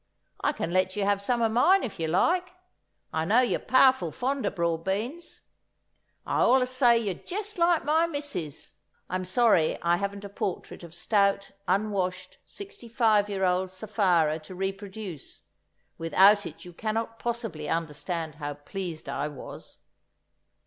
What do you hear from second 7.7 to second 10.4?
my missus." (I'm sorry I haven't a